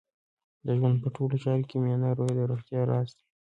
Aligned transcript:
د 0.65 0.67
ژوند 0.77 0.97
په 1.03 1.09
ټولو 1.15 1.35
چارو 1.43 1.67
کې 1.69 1.75
میانه 1.83 2.09
روی 2.17 2.31
د 2.37 2.39
روغتیا 2.51 2.81
راز 2.91 3.09
دی. 3.17 3.23